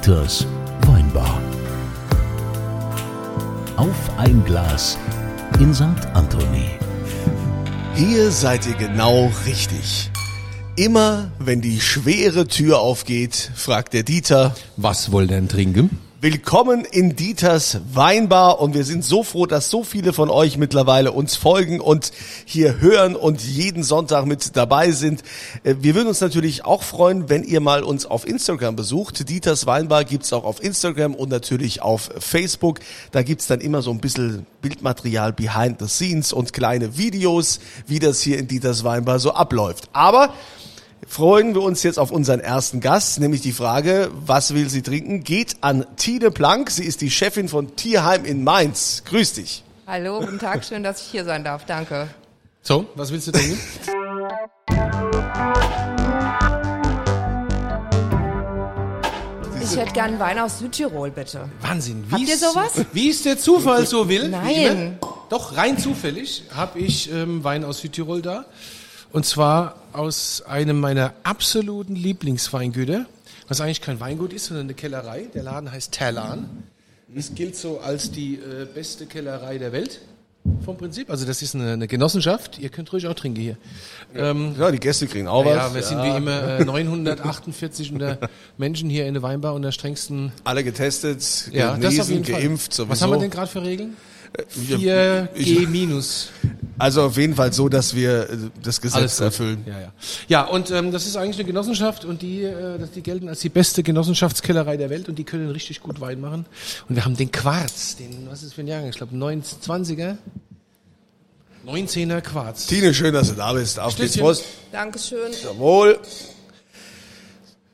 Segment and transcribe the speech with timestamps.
[0.00, 0.46] Dieters
[0.86, 1.42] Weinbar.
[3.76, 4.96] Auf ein Glas
[5.58, 5.84] in St.
[6.14, 6.70] Anthony.
[7.94, 10.10] Hier seid ihr genau richtig.
[10.76, 15.98] Immer wenn die schwere Tür aufgeht, fragt der Dieter, Was wollt ihr denn trinken?
[16.22, 21.12] Willkommen in Dieters Weinbar und wir sind so froh, dass so viele von euch mittlerweile
[21.12, 22.12] uns folgen und
[22.44, 25.22] hier hören und jeden Sonntag mit dabei sind.
[25.64, 29.30] Äh, Wir würden uns natürlich auch freuen, wenn ihr mal uns auf Instagram besucht.
[29.30, 32.80] Dieters Weinbar gibt's auch auf Instagram und natürlich auf Facebook.
[33.12, 37.98] Da gibt's dann immer so ein bisschen Bildmaterial behind the scenes und kleine Videos, wie
[37.98, 39.88] das hier in Dieters Weinbar so abläuft.
[39.94, 40.34] Aber
[41.06, 45.24] freuen wir uns jetzt auf unseren ersten Gast, nämlich die Frage, was will sie trinken,
[45.24, 46.70] geht an Tine Plank.
[46.70, 49.02] Sie ist die Chefin von Tierheim in Mainz.
[49.06, 49.64] Grüß dich.
[49.86, 51.64] Hallo, guten Tag, schön, dass ich hier sein darf.
[51.66, 52.08] Danke.
[52.62, 53.58] So, was willst du trinken?
[59.62, 61.48] Ich hätte gern Wein aus Südtirol, bitte.
[61.60, 62.04] Wahnsinn.
[62.08, 62.84] Wie Habt ihr sowas?
[62.92, 64.28] Wie es der Zufall so will.
[64.28, 64.98] Nein.
[65.28, 68.46] Doch, rein zufällig habe ich ähm, Wein aus Südtirol da.
[69.12, 73.06] Und zwar aus einem meiner absoluten Lieblingsweingüter,
[73.48, 75.26] was eigentlich kein Weingut ist, sondern eine Kellerei.
[75.34, 76.48] Der Laden heißt Terlan.
[77.14, 80.00] Es gilt so als die äh, beste Kellerei der Welt.
[80.64, 81.10] Vom Prinzip.
[81.10, 82.58] Also das ist eine, eine Genossenschaft.
[82.58, 83.56] Ihr könnt ruhig auch trinken hier.
[84.14, 85.54] Ähm, Ja, die Gäste kriegen auch was.
[85.54, 88.18] ja, wir sind wie immer äh, 948 unter
[88.56, 92.40] Menschen hier in der Weinbar unter strengsten Alle getestet, Ja, das auf genesen, jeden Fall.
[92.42, 92.90] geimpft sowieso.
[92.90, 93.96] Was haben wir denn gerade für Regeln?
[94.78, 96.30] Ja, 4G minus.
[96.78, 99.64] Also auf jeden Fall so, dass wir äh, das Gesetz erfüllen.
[99.66, 99.92] Ja, ja.
[100.28, 103.50] Ja, und ähm, das ist eigentlich eine Genossenschaft und die, äh, die gelten als die
[103.50, 106.46] beste Genossenschaftskellerei der Welt und die können richtig gut Wein machen.
[106.88, 108.88] Und wir haben den Quarz, den, was ist für ein Jahrgang?
[108.88, 110.16] Ich glaube 20er?
[111.66, 112.66] 19er Quarz.
[112.66, 113.78] Tine, schön, dass du da bist.
[113.78, 114.22] Auf geht's, Stößchen.
[114.22, 114.44] Prost.
[114.72, 115.32] Dankeschön.
[115.44, 115.98] Jawohl.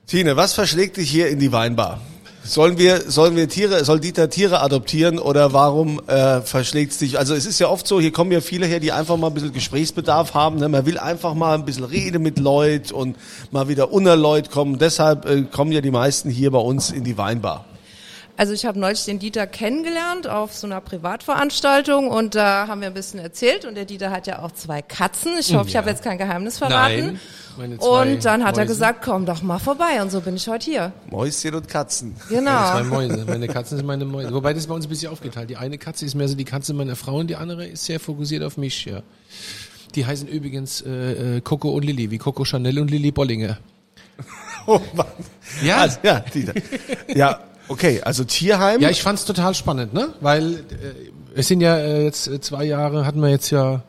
[0.06, 2.00] Tine, was verschlägt dich hier in die Weinbar?
[2.46, 7.18] Sollen wir, sollen wir Tiere, soll Dieter Tiere adoptieren oder warum äh, verschlägt es dich?
[7.18, 9.34] Also es ist ja oft so, hier kommen ja viele her, die einfach mal ein
[9.34, 10.58] bisschen Gesprächsbedarf haben.
[10.58, 10.68] Ne?
[10.68, 13.16] Man will einfach mal ein bisschen reden mit Leuten und
[13.50, 14.78] mal wieder unter Leute kommen.
[14.78, 17.64] Deshalb äh, kommen ja die meisten hier bei uns in die Weinbar.
[18.38, 22.88] Also ich habe neulich den Dieter kennengelernt auf so einer Privatveranstaltung und da haben wir
[22.88, 25.32] ein bisschen erzählt und der Dieter hat ja auch zwei Katzen.
[25.40, 27.06] Ich hoffe, ich habe jetzt kein Geheimnis verraten.
[27.06, 27.20] Nein,
[27.56, 28.74] meine zwei und dann hat er Mäuse.
[28.74, 30.92] gesagt, komm doch mal vorbei und so bin ich heute hier.
[31.10, 32.14] Mäuschen und Katzen.
[32.28, 32.72] Genau.
[32.72, 33.24] Zwei Mäuse.
[33.26, 34.34] Meine Katzen sind meine Mäuse.
[34.34, 35.48] Wobei das ist bei uns ein bisschen aufgeteilt.
[35.48, 37.98] Die eine Katze ist mehr so die Katze meiner Frau und die andere ist sehr
[38.00, 39.02] fokussiert auf mich, ja.
[39.94, 43.58] Die heißen übrigens äh, äh, Coco und Lilly, wie Coco Chanel und Lilly Bollinger.
[44.68, 45.06] Oh Mann.
[45.62, 45.76] Ja.
[45.76, 46.52] Also, ja, Dieter.
[47.14, 47.38] Ja,
[47.68, 48.80] okay, also Tierheim.
[48.80, 50.14] Ja, ich fand's total spannend, ne?
[50.20, 50.60] Weil äh,
[51.34, 53.82] es sind ja äh, jetzt äh, zwei Jahre, hatten wir jetzt ja,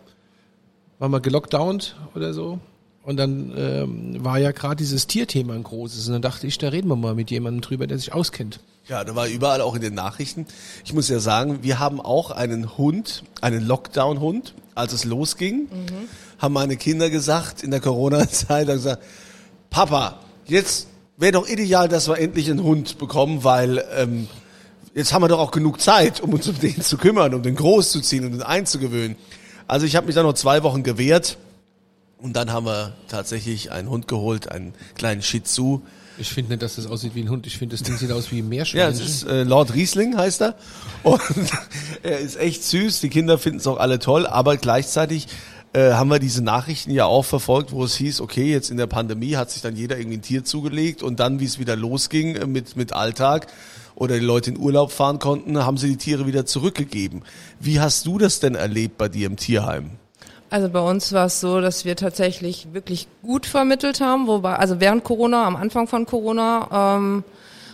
[0.99, 2.59] waren wir gelockdownt oder so.
[3.03, 6.07] Und dann ähm, war ja gerade dieses Tierthema ein großes.
[6.07, 8.59] Und dann dachte ich, da reden wir mal mit jemandem drüber, der sich auskennt.
[8.89, 10.45] Ja, da war überall auch in den Nachrichten.
[10.83, 14.55] Ich muss ja sagen, wir haben auch einen Hund, einen Lockdown-Hund.
[14.75, 15.69] Als es losging,
[16.38, 19.03] haben meine Kinder gesagt, in der Corona-Zeit, haben gesagt,
[19.69, 24.28] Papa, jetzt wäre doch ideal, dass wir endlich einen Hund bekommen, weil ähm,
[24.94, 27.55] jetzt haben wir doch auch genug Zeit, um uns um den zu kümmern, um den
[27.55, 29.17] großzuziehen und den einzugewöhnen.
[29.67, 31.38] Also ich habe mich dann noch zwei Wochen gewehrt
[32.19, 35.81] und dann haben wir tatsächlich einen Hund geholt, einen kleinen Shih Tzu.
[36.19, 37.45] Ich finde nicht, dass das aussieht wie ein Hund.
[37.45, 38.79] Ich finde, das Ding sieht aus wie ein Meerschwein.
[38.79, 40.56] Ja, es ist äh, Lord Riesling heißt er.
[41.03, 41.22] Und
[42.03, 43.01] er ist echt süß.
[43.01, 44.25] Die Kinder finden es auch alle toll.
[44.25, 45.27] Aber gleichzeitig
[45.73, 48.88] äh, haben wir diese Nachrichten ja auch verfolgt, wo es hieß, okay, jetzt in der
[48.88, 52.35] Pandemie hat sich dann jeder irgendwie ein Tier zugelegt und dann, wie es wieder losging
[52.35, 53.47] äh, mit, mit Alltag
[53.95, 57.23] oder die Leute in Urlaub fahren konnten, haben sie die Tiere wieder zurückgegeben.
[57.59, 59.91] Wie hast du das denn erlebt bei dir im Tierheim?
[60.50, 64.79] Also bei uns war es so, dass wir tatsächlich wirklich gut vermittelt haben, wobei, also
[64.79, 67.23] während Corona, am Anfang von Corona, ähm,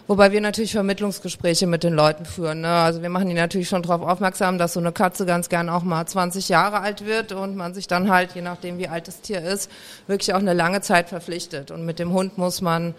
[0.08, 2.62] wobei wir natürlich Vermittlungsgespräche mit den Leuten führen.
[2.62, 2.70] Ne?
[2.70, 5.84] Also wir machen die natürlich schon darauf aufmerksam, dass so eine Katze ganz gern auch
[5.84, 9.22] mal 20 Jahre alt wird und man sich dann halt, je nachdem wie alt das
[9.22, 9.70] Tier ist,
[10.08, 11.72] wirklich auch eine lange Zeit verpflichtet.
[11.72, 12.96] Und mit dem Hund muss man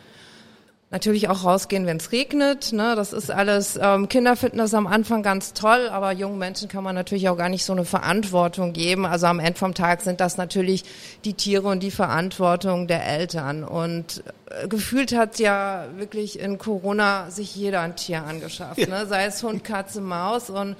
[0.94, 2.72] Natürlich auch rausgehen, wenn es regnet.
[2.72, 2.94] Ne?
[2.94, 3.76] Das ist alles.
[3.82, 7.36] Ähm, Kinder finden das am Anfang ganz toll, aber jungen Menschen kann man natürlich auch
[7.36, 9.04] gar nicht so eine Verantwortung geben.
[9.04, 10.84] Also am Ende vom Tag sind das natürlich
[11.24, 13.64] die Tiere und die Verantwortung der Eltern.
[13.64, 19.04] Und äh, gefühlt hat ja wirklich in Corona sich jeder ein Tier angeschafft, ne?
[19.08, 20.76] sei es Hund, Katze, Maus und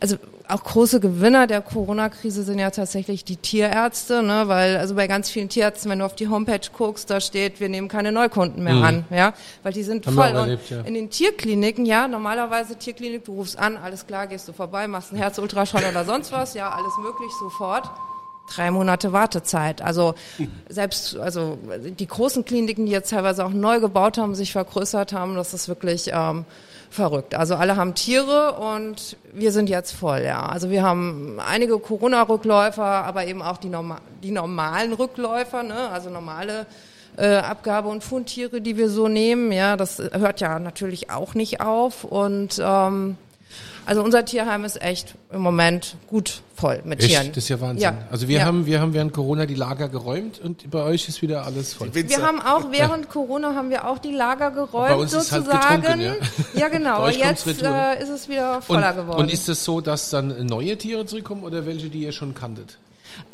[0.00, 0.16] also
[0.48, 4.44] auch große Gewinner der Corona-Krise sind ja tatsächlich die Tierärzte, ne?
[4.46, 7.68] weil also bei ganz vielen Tierärzten, wenn du auf die Homepage guckst, da steht, wir
[7.68, 10.10] nehmen keine Neukunden mehr an, ja, weil die sind Mhm.
[10.10, 10.40] Haben voll.
[10.40, 10.80] erlebt, ja.
[10.82, 15.10] in den Tierkliniken, ja, normalerweise Tierklinik, du rufst an, alles klar, gehst du vorbei, machst
[15.10, 17.84] einen Herzultraschall oder sonst was, ja, alles möglich, sofort.
[18.54, 19.82] drei Monate Wartezeit.
[19.82, 20.14] Also
[20.68, 21.58] selbst also
[21.98, 25.66] die großen Kliniken, die jetzt teilweise auch neu gebaut haben, sich vergrößert haben, das ist
[25.68, 26.44] wirklich ähm,
[26.90, 27.34] verrückt.
[27.34, 30.46] Also alle haben Tiere und wir sind jetzt voll, ja.
[30.46, 35.90] Also wir haben einige Corona-Rückläufer, aber eben auch die, norma die normalen Rückläufer, ne?
[35.90, 36.66] also normale
[37.16, 39.52] äh, Abgabe- und Fundtiere, die wir so nehmen.
[39.52, 43.16] Ja, das hört ja natürlich auch nicht auf und ähm,
[43.84, 47.10] also unser Tierheim ist echt im Moment gut voll mit Echt?
[47.10, 47.28] Tieren.
[47.28, 47.82] Das ist ja Wahnsinn.
[47.82, 47.94] Ja.
[48.10, 48.44] Also wir Ja.
[48.46, 51.90] haben, wir haben während Corona die Lager geräumt und bei euch ist wieder alles voll.
[51.94, 55.44] Wir haben auch während Corona haben wir auch die Lager geräumt Bei uns ist halt
[55.44, 55.82] sozusagen.
[55.82, 56.00] getrunken,
[56.54, 56.60] ja.
[56.60, 56.96] ja genau.
[56.98, 59.20] Bei euch kommt's Jetzt äh, ist es wieder Und, voller geworden.
[59.20, 62.78] und ist es so, dass dann neue Tiere zurückkommen oder welche, die ihr schon kanntet?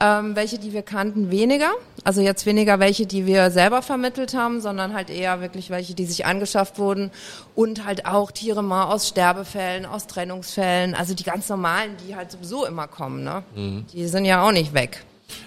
[0.01, 1.71] Ähm, welche, die wir kannten, weniger.
[2.05, 6.05] Also jetzt weniger welche, die wir selber vermittelt haben, sondern halt eher wirklich welche, die
[6.07, 7.11] sich angeschafft wurden.
[7.55, 10.95] Und halt auch Tiere mal aus Sterbefällen, aus Trennungsfällen.
[10.95, 13.23] Also die ganz normalen, die halt sowieso immer kommen.
[13.25, 13.43] Ne?
[13.55, 13.85] Mhm.
[13.93, 15.05] Die sind ja auch nicht weg.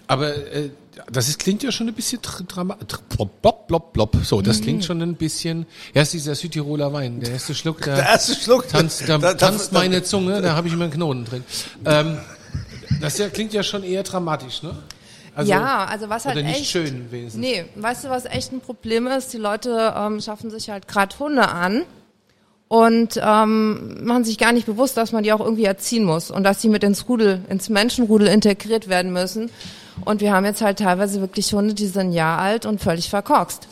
[0.08, 0.70] Aber äh,
[1.12, 2.98] das ist, klingt ja schon ein bisschen dramatisch.
[3.42, 4.16] Blop, blop, blop.
[4.24, 5.66] So, das klingt schon ein bisschen.
[5.94, 7.20] Ja, ist dieser Südtiroler Wein.
[7.20, 8.68] Der erste Schluck, der, Der erste Schluck.
[8.70, 11.44] tanzt, da, da- da- tanzt da- meine Zunge, da habe ich immer einen Knoten drin.
[11.86, 12.18] Ähm,
[13.02, 14.76] das ja, klingt ja schon eher dramatisch, ne?
[15.36, 17.42] Also, ja, also was halt echt, schön wenigstens.
[17.42, 19.34] Nee, weißt du, was echt ein Problem ist?
[19.34, 21.84] Die Leute ähm, schaffen sich halt gerade Hunde an
[22.70, 26.44] und ähm, machen sich gar nicht bewusst, dass man die auch irgendwie erziehen muss und
[26.44, 29.50] dass sie mit ins Rudel, ins Menschenrudel integriert werden müssen.
[30.06, 33.10] Und wir haben jetzt halt teilweise wirklich Hunde, die sind ein Jahr alt und völlig
[33.10, 33.68] verkorkst.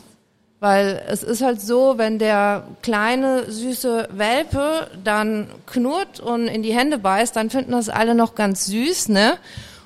[0.60, 6.72] Weil es ist halt so, wenn der kleine, süße Welpe dann knurrt und in die
[6.72, 9.34] Hände beißt, dann finden das alle noch ganz süß, ne?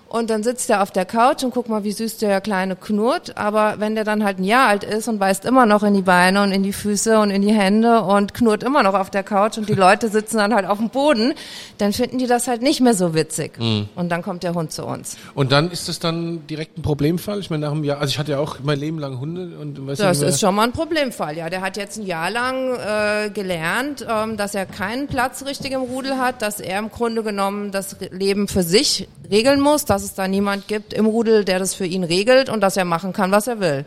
[0.08, 3.36] Und dann sitzt er auf der Couch und guck mal, wie süß der Kleine knurrt.
[3.36, 6.02] Aber wenn der dann halt ein Jahr alt ist und beißt immer noch in die
[6.02, 9.22] Beine und in die Füße und in die Hände und knurrt immer noch auf der
[9.22, 11.34] Couch und die Leute sitzen dann halt auf dem Boden,
[11.76, 13.58] dann finden die das halt nicht mehr so witzig.
[13.94, 15.18] Und dann kommt der Hund zu uns.
[15.34, 17.38] Und dann ist das dann direkt ein Problemfall?
[17.40, 19.86] Ich meine, nach einem Jahr, also ich hatte ja auch mein Leben lang Hunde und
[19.86, 21.50] weiß Das ist schon mal ein Problemfall, ja.
[21.50, 25.82] Der hat jetzt ein Jahr lang äh, gelernt, ähm, dass er keinen Platz richtig im
[25.82, 30.14] Rudel hat, dass er im Grunde genommen das Leben für sich regeln muss, dass es
[30.14, 33.30] da niemand gibt im Rudel, der das für ihn regelt und dass er machen kann,
[33.30, 33.84] was er will.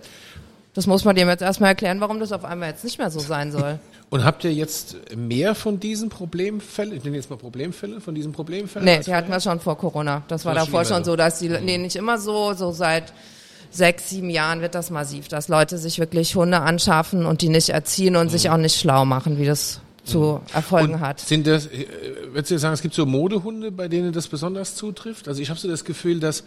[0.73, 3.19] Das muss man dem jetzt erstmal erklären, warum das auf einmal jetzt nicht mehr so
[3.19, 3.79] sein soll.
[4.09, 8.33] Und habt ihr jetzt mehr von diesen Problemfällen, ich nenne jetzt mal Problemfälle, von diesen
[8.33, 8.83] Problemfällen?
[8.85, 10.23] Nee, die hatten wir schon vor Corona.
[10.27, 11.15] Das war War davor schon so.
[11.15, 13.13] dass die, nee, nicht immer so, so seit
[13.69, 17.69] sechs, sieben Jahren wird das massiv, dass Leute sich wirklich Hunde anschaffen und die nicht
[17.69, 21.19] erziehen und sich auch nicht schlau machen, wie das zu Erfolgen Und hat.
[21.19, 21.85] Sind das, äh,
[22.31, 25.27] würdest du sagen, es gibt so Modehunde, bei denen das besonders zutrifft?
[25.27, 26.43] Also ich habe so das Gefühl, dass,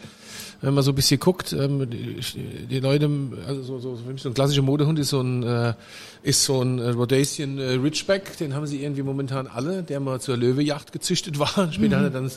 [0.61, 3.09] wenn man so ein bisschen guckt, ähm, die, Leute,
[3.47, 5.75] also so, so, für mich so ein klassischer Modehund ist so ein, äh,
[6.23, 10.37] ist so ein äh, Rhodesian Ridgeback, den haben sie irgendwie momentan alle, der mal zur
[10.37, 11.49] Löwejacht gezüchtet war.
[11.73, 12.31] Später hat er dann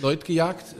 [0.00, 0.76] Leute gejagt.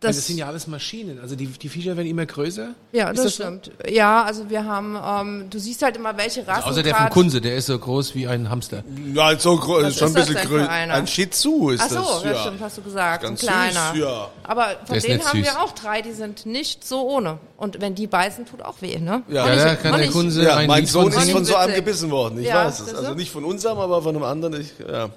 [0.00, 1.20] Das, Das- sind ja alles Maschinen.
[1.20, 2.68] Also die, die Viecher werden immer größer.
[2.92, 3.42] Ja, Ist das, das so?
[3.42, 3.70] stimmt.
[3.86, 7.42] Ja, also wir haben, ähm, du siehst halt immer, welche Rassen Außer der von Kunze,
[7.42, 8.82] der ist so groß wie ein Hamster.
[9.14, 10.70] Ja, so gro- Was schon ein ist bisschen größer.
[10.70, 12.24] Ein Shih Tzu ist Ach so, das.
[12.24, 13.22] ja, stimmt, hast du gesagt.
[13.24, 13.90] Ganz ein kleiner.
[13.92, 14.30] süß, ja.
[14.44, 15.44] Aber von denen haben süß.
[15.46, 17.38] wir auch drei, die sind nicht so ohne.
[17.58, 19.22] Und wenn die beißen, tut auch weh, ne?
[19.28, 19.44] Ja.
[19.46, 21.44] Ja, Und da ich- kann der ich- Kunze Ja, ein mein Sohn von ist von
[21.44, 22.94] so einem gebissen worden, ich Ja, weiß es.
[22.94, 24.58] Also nicht von unserem, aber von einem anderen.
[24.62, 25.10] Ich, ja.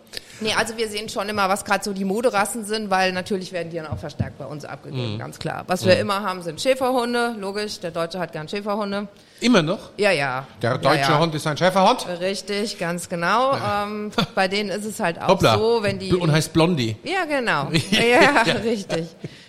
[0.44, 3.69] Nee, also wir sehen schon immer, was gerade so die Moderassen sind, weil natürlich werden
[3.69, 4.69] die dann auch verstärkt bei uns Mhm.
[4.69, 5.63] abgegeben, ganz klar.
[5.68, 9.07] Was wir immer haben, sind Schäferhunde, logisch, der Deutsche hat gern Schäferhunde.
[9.40, 9.90] Immer noch?
[9.98, 10.45] Ja, ja.
[10.62, 11.19] Der ja, deutsche ja.
[11.19, 12.06] Hund ist ein Schäferhund.
[12.19, 13.54] Richtig, ganz genau.
[13.56, 15.57] Ähm, bei denen ist es halt auch Hoppla.
[15.57, 16.14] so, wenn die...
[16.14, 16.95] Und heißt Blondie.
[17.04, 17.69] Ja, genau.
[17.92, 19.07] Ja, richtig.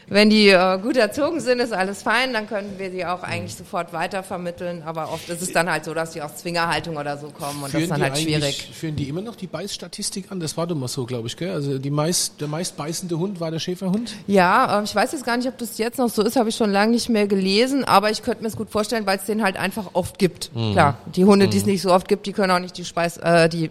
[0.08, 3.54] Wenn die äh, gut erzogen sind, ist alles fein, dann können wir sie auch eigentlich
[3.54, 4.82] sofort weitervermitteln.
[4.84, 7.74] Aber oft ist es dann halt so, dass die aus Zwingerhaltung oder so kommen und
[7.74, 8.68] das ist dann halt schwierig.
[8.72, 10.40] Führen die immer noch die Beißstatistik an?
[10.40, 11.50] Das war doch mal so, glaube ich, gell?
[11.50, 14.14] Also die meist, der meist beißende Hund war der Schäferhund.
[14.26, 16.56] Ja, äh, ich weiß jetzt gar nicht, ob das jetzt noch so ist, habe ich
[16.56, 19.42] schon lange nicht mehr gelesen, aber ich könnte mir es gut vorstellen, weil es den
[19.42, 20.54] halt einfach oft gibt.
[20.54, 20.72] Mhm.
[20.72, 23.16] Klar, die Hunde, die es nicht so oft gibt, die können auch nicht die Speis,
[23.18, 23.68] äh, die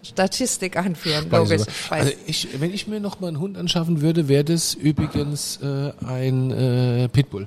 [0.00, 1.62] Beißstatistik anführen, logisch.
[1.88, 1.90] Beiß.
[1.90, 5.92] Also ich, wenn ich mir noch mal einen Hund anschaffen würde, wäre das übrigens äh,
[6.04, 7.46] ein äh, Pitbull.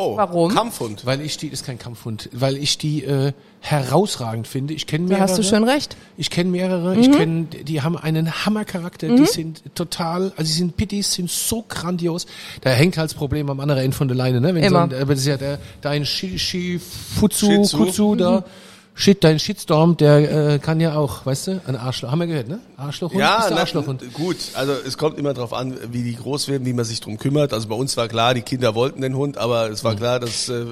[0.00, 0.54] Oh, Warum?
[0.54, 1.04] Kampfhund.
[1.06, 4.72] Weil ich die, ist kein Kampfhund, weil ich die äh, herausragend finde.
[4.72, 5.28] Ich kenne da mehrere.
[5.28, 5.96] hast du schon recht.
[6.16, 7.00] Ich kenne mehrere, Mhm.
[7.00, 11.64] ich kenne, die haben einen Hammercharakter, die sind total, also die sind Pitties, sind so
[11.68, 12.26] grandios.
[12.60, 14.54] Da hängt halt das Problem am anderen Ende von der Leine, ne?
[14.54, 14.88] Wenn Immer.
[14.88, 17.76] So ein, aber das ist ja der, dein Shi, Shi Futsu, Shih Tzu.
[17.78, 18.44] Kutsu da,
[19.00, 22.10] Shit, dein Shitstorm, der äh, kann ja auch, weißt du, ein Arschloch.
[22.10, 22.58] Haben wir gehört, ne?
[22.76, 23.20] Arschlochhund?
[23.20, 24.12] Ja, Bist du na, Arschlochhund?
[24.12, 24.36] gut.
[24.54, 27.52] Also es kommt immer darauf an, wie die groß werden, wie man sich drum kümmert.
[27.52, 30.48] Also bei uns war klar, die Kinder wollten den Hund, aber es war klar, dass
[30.48, 30.64] äh,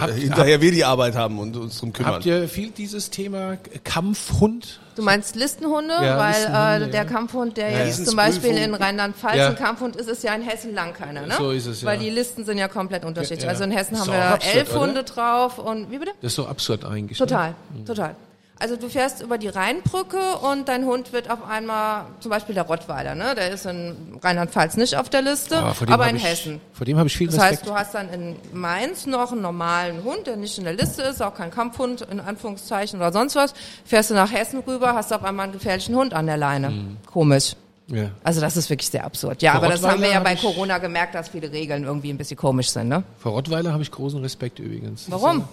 [0.00, 2.14] Habt- hinterher wir die Arbeit haben und uns drum kümmern.
[2.14, 4.80] Habt ihr viel dieses Thema Kampfhund?
[4.96, 7.04] Du meinst Listenhunde, Ja, weil Listenhunde, äh, der ja.
[7.04, 7.84] Kampfhund, der ja.
[7.86, 9.48] jetzt zum Beispiel in Rheinland-Pfalz Ja.
[9.48, 11.34] ein Kampfhund ist, ist ja in Hessen lang keiner, ne?
[11.38, 11.88] So ist es, ja.
[11.88, 13.40] Weil die Listen sind ja komplett unterschiedlich.
[13.42, 13.50] Ja, ja.
[13.52, 14.80] Also in Hessen Ist haben wir absurd, elf oder?
[14.80, 16.10] Hunde drauf und wie bitte?
[16.20, 17.18] Das ist so absurd eigentlich.
[17.20, 17.54] Ne?
[17.84, 18.16] Total, total.
[18.62, 22.64] Also du fährst über die Rheinbrücke und dein Hund wird auf einmal, zum Beispiel der
[22.64, 23.34] Rottweiler, ne?
[23.34, 26.60] der ist in Rheinland-Pfalz nicht auf der Liste, dem aber in ich, Hessen.
[26.74, 27.52] Vor dem habe ich viel Das Respekt.
[27.60, 31.00] heißt, du hast dann in Mainz noch einen normalen Hund, der nicht in der Liste
[31.00, 33.54] ist, auch kein Kampfhund in Anführungszeichen oder sonst was.
[33.86, 36.68] Fährst du nach Hessen rüber, hast auf einmal einen gefährlichen Hund an der Leine.
[36.68, 36.96] Mhm.
[37.06, 37.56] Komisch.
[37.86, 38.10] ja.
[38.24, 39.40] Also das ist wirklich sehr absurd.
[39.40, 42.18] Ja, Vor aber das haben wir ja bei Corona gemerkt, dass viele Regeln irgendwie ein
[42.18, 43.04] bisschen komisch sind, ne?
[43.20, 45.06] Vor Rottweiler habe ich großen Respekt übrigens.
[45.08, 45.48] Warum?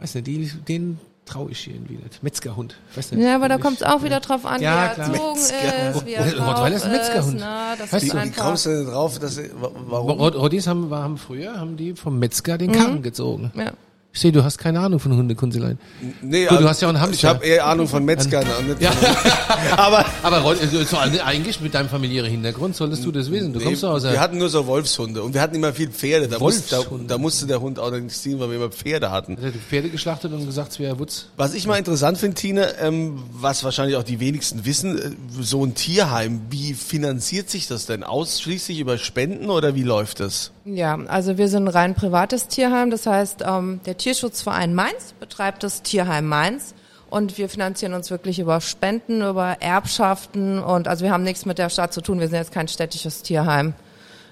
[0.00, 2.22] Weiß nicht, die, den traue ich irgendwie nicht.
[2.22, 2.76] Metzgerhund.
[2.94, 3.24] Weiß nicht.
[3.24, 5.08] Ja, aber da kommt es auch wieder drauf an, Ja, wie er klar.
[5.10, 7.34] erzogen ist, wie er Rottweiler drauf ist ein Metzgerhund.
[7.38, 7.74] Ne?
[7.78, 10.20] Das Weißt ist du, wie kommst du denn drauf, dass wa- warum?
[10.20, 12.58] Roddis haben, haben früher haben die vom Metzger Mhm.
[12.58, 13.52] den Karren gezogen.
[13.54, 13.72] ja.
[14.14, 15.78] Ich sehe, du hast keine Ahnung von Hundekunsteleien.
[16.20, 17.28] Nee, Gut, du hast ja auch einen Ich Hamster.
[17.30, 18.46] habe eher Ahnung von Metzgern.
[18.78, 18.90] Ja.
[19.78, 23.54] aber Aber also, so, eigentlich mit deinem familiären Hintergrund solltest du das wissen.
[23.54, 25.88] Du nee, kommst doch aus wir hatten nur so Wolfshunde und wir hatten immer viel
[25.88, 26.28] Pferde.
[26.28, 29.38] Da, musste, da, da musste der Hund auch nicht ziehen, weil wir immer Pferde hatten.
[29.38, 31.28] Hat er die Pferde geschlachtet und gesagt, es wäre Wutz.
[31.38, 35.64] Was ich mal interessant finde, Tine, ähm, was wahrscheinlich auch die wenigsten wissen, äh, so
[35.64, 38.02] ein Tierheim, wie finanziert sich das denn?
[38.04, 40.52] Ausschließlich über Spenden oder wie läuft das?
[40.64, 42.90] Ja, also wir sind ein rein privates Tierheim.
[42.90, 46.74] Das heißt, ähm, der Tierschutzverein Mainz betreibt das Tierheim Mainz.
[47.10, 51.58] Und wir finanzieren uns wirklich über Spenden, über Erbschaften und also wir haben nichts mit
[51.58, 52.20] der Stadt zu tun.
[52.20, 53.74] Wir sind jetzt kein städtisches Tierheim.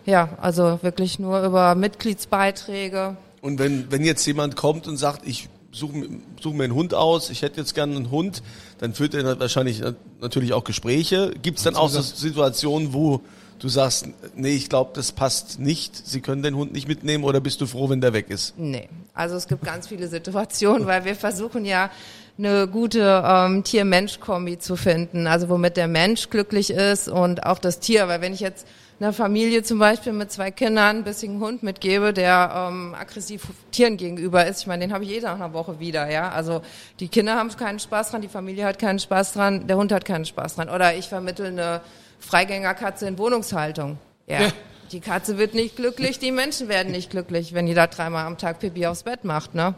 [0.06, 3.18] Ja, also wirklich nur über Mitgliedsbeiträge.
[3.42, 6.08] Und wenn, wenn jetzt jemand kommt und sagt, ich suche mir-
[6.40, 8.42] suche mir einen Hund aus, ich hätte jetzt gerne einen Hund,
[8.78, 11.34] dann führt er wahrscheinlich na- natürlich auch Gespräche.
[11.42, 13.20] Gibt es dann auch so Situationen, wo
[13.60, 17.40] du sagst, nee, ich glaube, das passt nicht, Sie können den Hund nicht mitnehmen oder
[17.40, 18.58] bist du froh, wenn der weg ist?
[18.58, 21.90] Nee, also es gibt ganz viele Situationen, weil wir versuchen ja
[22.38, 27.80] eine gute ähm, Tier-Mensch-Kombi zu finden, also womit der Mensch glücklich ist und auch das
[27.80, 28.66] Tier, weil wenn ich jetzt
[28.98, 33.96] einer Familie zum Beispiel mit zwei Kindern ein bisschen Hund mitgebe, der ähm, aggressiv Tieren
[33.96, 36.62] gegenüber ist, ich meine, den habe ich eh nach einer Woche wieder, ja, also
[36.98, 40.04] die Kinder haben keinen Spaß dran, die Familie hat keinen Spaß dran, der Hund hat
[40.04, 40.68] keinen Spaß dran.
[40.68, 41.80] Oder ich vermittle eine
[42.20, 44.42] Freigängerkatze in Wohnungshaltung, ja.
[44.42, 44.52] Ja.
[44.92, 48.38] Die Katze wird nicht glücklich, die Menschen werden nicht glücklich, wenn die da dreimal am
[48.38, 49.54] Tag Pipi aufs Bett macht.
[49.54, 49.74] Ne?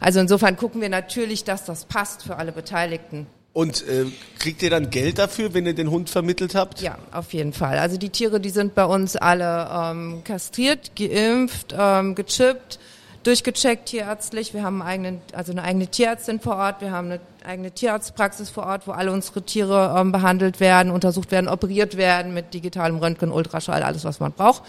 [0.00, 3.26] Also insofern gucken wir natürlich, dass das passt für alle Beteiligten.
[3.54, 4.04] Und äh,
[4.38, 6.82] kriegt ihr dann Geld dafür, wenn ihr den Hund vermittelt habt?
[6.82, 7.78] Ja, auf jeden Fall.
[7.78, 12.78] Also die Tiere, die sind bei uns alle ähm, kastriert, geimpft, ähm, gechippt,
[13.22, 14.54] durchgecheckt tierärztlich.
[14.54, 16.80] Wir haben einen eigenen, also eine eigene Tierärztin vor Ort.
[16.80, 21.30] Wir haben eine eigene Tierarztpraxis vor Ort, wo alle unsere Tiere ähm, behandelt werden, untersucht
[21.30, 24.62] werden, operiert werden mit digitalem Röntgen, Ultraschall, alles was man braucht.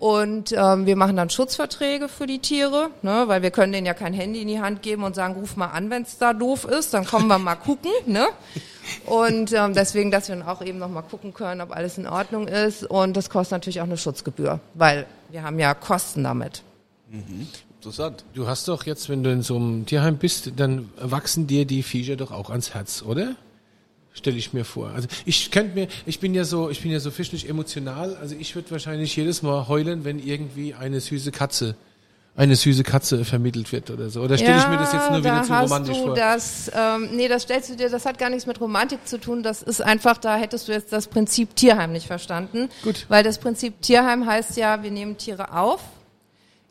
[0.00, 3.94] Und ähm, wir machen dann Schutzverträge für die Tiere, ne, weil wir können denen ja
[3.94, 6.64] kein Handy in die Hand geben und sagen, ruf mal an, wenn es da doof
[6.64, 7.92] ist, dann kommen wir mal gucken.
[8.06, 8.26] Ne?
[9.04, 12.06] Und ähm, deswegen, dass wir dann auch eben noch mal gucken können, ob alles in
[12.08, 12.84] Ordnung ist.
[12.84, 16.62] Und das kostet natürlich auch eine Schutzgebühr, weil wir haben ja Kosten damit.
[17.86, 18.24] Interessant.
[18.34, 21.84] Du hast doch jetzt, wenn du in so einem Tierheim bist, dann wachsen dir die
[21.84, 23.36] Viecher doch auch ans Herz, oder?
[24.12, 24.90] Stelle ich mir vor.
[24.90, 28.16] Also ich könnte mir, ich bin ja so, ich bin ja so fischlich emotional.
[28.16, 31.76] Also ich würde wahrscheinlich jedes Mal heulen, wenn irgendwie eine süße Katze,
[32.34, 34.22] eine süße Katze vermittelt wird oder so.
[34.22, 36.16] Oder stelle ich mir das jetzt nur wieder zu romantisch vor?
[36.16, 39.44] Das, ähm, nee, das stellst du dir, das hat gar nichts mit Romantik zu tun.
[39.44, 42.68] Das ist einfach, da hättest du jetzt das Prinzip Tierheim nicht verstanden.
[42.82, 43.06] Gut.
[43.08, 45.80] Weil das Prinzip Tierheim heißt ja, wir nehmen Tiere auf,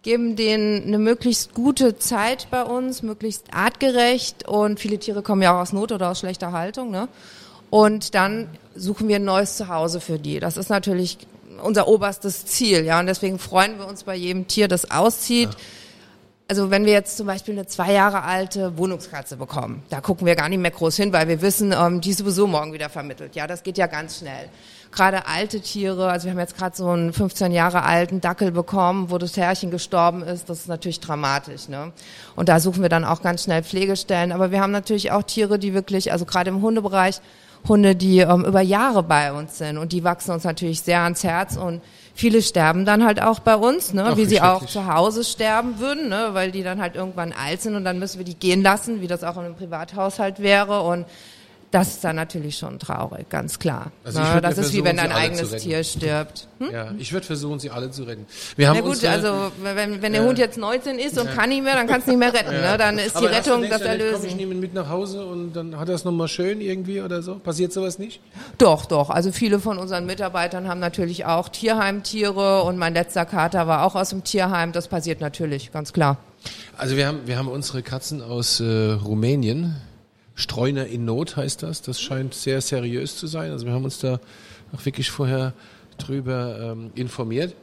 [0.06, 5.56] geben denen eine möglichst gute Zeit bei uns, möglichst artgerecht und viele Tiere kommen ja
[5.56, 7.10] auch aus Not oder aus schlechter Haltung, ne?
[7.72, 10.40] Und dann suchen wir ein neues Zuhause für die.
[10.40, 11.18] Das ist natürlich
[11.64, 13.00] unser oberstes Ziel, ja.
[13.00, 15.50] Und deswegen freuen wir uns bei jedem Tier, das auszieht.
[16.48, 20.36] Also wenn wir jetzt zum Beispiel eine zwei Jahre alte Wohnungskatze bekommen, da gucken wir
[20.36, 23.36] gar nicht mehr groß hin, weil wir wissen, ähm, die ist sowieso morgen wieder vermittelt.
[23.36, 24.50] Ja, das geht ja ganz schnell.
[24.96, 29.12] Gerade alte Tiere, also wir haben jetzt gerade so einen 15 Jahre alten Dackel bekommen,
[29.12, 31.68] wo das Herrchen gestorben ist, das ist natürlich dramatisch.
[31.68, 31.92] Ne?
[32.36, 34.32] Und da suchen wir dann auch ganz schnell Pflegestellen.
[34.32, 37.20] Aber wir haben natürlich auch Tiere, die wirklich, also gerade im Hundebereich,
[37.68, 41.24] Hunde, die ähm, über Jahre bei uns sind und die wachsen uns natürlich sehr ans
[41.24, 41.82] Herz und
[42.14, 45.80] viele sterben dann halt auch bei uns, ne, Ach, wie sie auch zu Hause sterben
[45.80, 48.62] würden, ne, weil die dann halt irgendwann alt sind und dann müssen wir die gehen
[48.62, 51.06] lassen, wie das auch in einem Privathaushalt wäre und
[51.76, 53.92] Das ist dann natürlich schon traurig, ganz klar.
[54.06, 55.52] Also würd das ist wie wenn dein eigenes.
[55.62, 56.48] Tier stirbt.
[56.60, 56.72] Hm?
[56.72, 58.26] Ja, ich würde versuchen, sie alle zu retten.
[58.56, 61.64] Wir haben Na gut, also wenn, wenn der Hund jetzt 19 ist und kann nicht
[61.64, 62.54] mehr, dann kannst du nicht mehr retten.
[62.54, 62.78] Ne?
[62.78, 64.38] Dann ist die Aber du Rettung das Komm ich Erlösen.
[64.38, 67.36] nehme ihn mit nach Hause und dann hat er es nochmal schön irgendwie oder so?
[67.40, 68.22] Passiert sowas nicht?
[68.58, 69.10] Doch, doch.
[69.10, 73.96] Also viele von unseren Mitarbeitern haben natürlich auch Tierheimtiere und mein letzter Kater war auch
[73.96, 74.72] aus dem Tierheim.
[74.72, 76.20] Das passiert natürlich, ganz klar.
[76.78, 79.76] Also wir haben, wir haben unsere Katzen aus äh, Rumänien.
[80.36, 81.82] Streuner in Not heißt das.
[81.82, 83.52] Das scheint sehr seriös zu sein.
[83.52, 84.20] Also wir haben uns da
[84.74, 85.54] auch wirklich vorher
[85.98, 87.56] drüber ähm, informiert.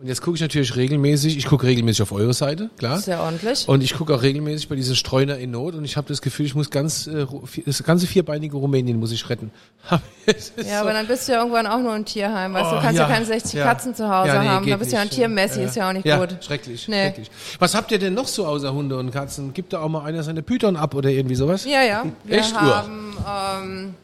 [0.00, 2.98] Und jetzt gucke ich natürlich regelmäßig, ich gucke regelmäßig auf eure Seite, klar.
[2.98, 3.68] Sehr ordentlich.
[3.68, 6.46] Und ich gucke auch regelmäßig bei diesen Streuner in Not und ich habe das Gefühl,
[6.46, 7.26] ich muss ganz äh,
[7.66, 9.50] das ganze vierbeinige Rumänien muss ich retten.
[10.26, 12.76] Ja, so- aber dann bist du ja irgendwann auch nur ein Tierheim, weißt du, Oh,
[12.76, 13.64] du kannst ja, ja, keine 60 ja.
[13.64, 15.10] Katzen zu Hause Ja, nee, haben, geht da bist du ja ein.
[15.10, 16.36] Tiermessi, ist ja auch nicht gut.
[16.44, 17.02] Schrecklich, Nee.
[17.06, 17.30] schrecklich.
[17.58, 19.52] Was habt ihr denn noch so außer Hunde und Katzen?
[19.52, 21.64] Gibt da auch mal einer seine Python ab oder irgendwie sowas?
[21.64, 22.04] Ja, ja.
[22.24, 22.54] Wir Echt?
[22.58, 23.16] haben
[23.64, 23.94] ähm,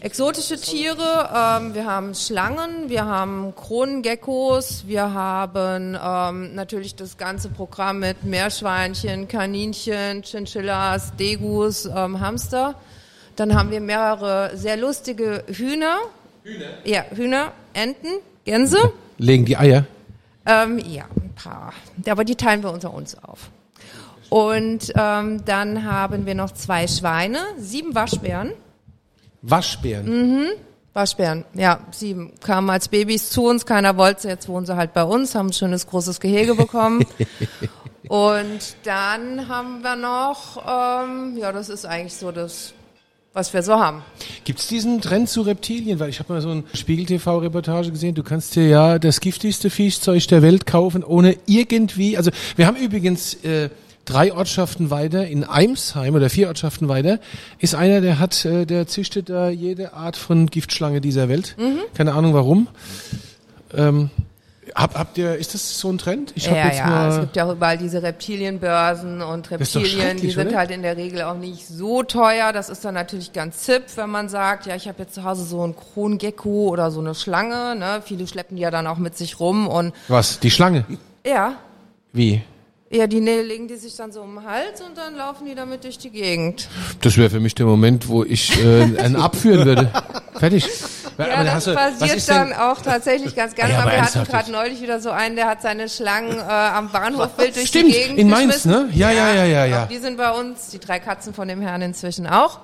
[0.00, 7.48] exotische Tiere, ähm, wir haben Schlangen, wir haben Kronengeckos, wir haben ähm, natürlich das ganze
[7.48, 12.74] Programm mit Meerschweinchen, Kaninchen, Chinchillas, Degus, ähm, Hamster.
[13.36, 15.96] Dann haben wir mehrere sehr lustige Hühner.
[16.42, 16.66] Hühner?
[16.84, 18.92] Ja, Hühner, Enten, Gänse.
[19.18, 19.86] Legen die Eier?
[20.46, 21.72] Ähm, ja, ein paar.
[22.06, 23.50] Aber die teilen wir unter uns auf.
[24.28, 28.52] Und ähm, dann haben wir noch zwei Schweine, sieben Waschbären.
[29.46, 30.48] Waschbären.
[30.94, 32.32] Waschbären, ja, sieben.
[32.40, 35.48] Kamen als Babys zu uns, keiner wollte sie, jetzt wohnen sie halt bei uns, haben
[35.48, 37.04] ein schönes großes Gehege bekommen.
[38.08, 42.74] Und dann haben wir noch, ähm, ja, das ist eigentlich so das,
[43.32, 44.02] was wir so haben.
[44.44, 45.98] Gibt's diesen Trend zu Reptilien?
[45.98, 48.14] Weil ich habe mal so ein Spiegel-TV-Reportage gesehen.
[48.14, 52.16] Du kannst dir ja das giftigste Viechzeug der Welt kaufen, ohne irgendwie.
[52.16, 53.70] Also wir haben übrigens äh,
[54.04, 57.18] drei Ortschaften weiter in Eimsheim oder vier Ortschaften weiter
[57.58, 61.56] ist einer, der hat, äh, der züchtet da jede Art von Giftschlange dieser Welt.
[61.58, 61.80] Mhm.
[61.94, 62.68] Keine Ahnung warum.
[63.74, 64.10] Ähm,
[64.74, 66.32] hab, habt ihr, ist das so ein Trend?
[66.34, 70.16] Ich hab ja, jetzt ja, mal, es gibt ja auch überall diese Reptilienbörsen und Reptilien,
[70.16, 70.58] die sind oder?
[70.58, 72.52] halt in der Regel auch nicht so teuer.
[72.52, 75.44] Das ist dann natürlich ganz zipp, wenn man sagt, ja, ich habe jetzt zu Hause
[75.44, 77.76] so einen Krongecko oder so eine Schlange.
[77.76, 78.02] Ne?
[78.04, 80.40] Viele schleppen die ja dann auch mit sich rum und was?
[80.40, 80.84] Die Schlange?
[81.26, 81.54] ja,
[82.12, 82.42] Wie?
[82.94, 85.54] Ja, die ne- legen die sich dann so um den Hals und dann laufen die
[85.54, 86.68] damit durch die Gegend.
[87.02, 89.90] Das wäre für mich der Moment, wo ich äh, einen abführen würde.
[90.38, 90.68] Fertig.
[91.18, 93.72] Ja, Aber das du- passiert ist denn- dann auch tatsächlich ganz gerne.
[93.74, 97.30] Ja, wir hatten gerade neulich wieder so einen, der hat seine Schlangen äh, am Bahnhof
[97.36, 98.70] wild durch Stimmt, die Gegend in Mainz, geschmissen.
[98.70, 98.88] ne?
[98.94, 99.82] Ja, ja, ja, ja, ja.
[99.84, 102.60] auch Die sind bei uns, die drei Katzen von dem Herrn inzwischen auch.